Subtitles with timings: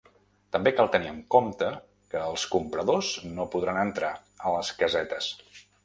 [0.53, 1.67] També cal tenir en compte
[2.15, 4.13] que els compradors no podran entrar
[4.53, 5.35] a les casetes.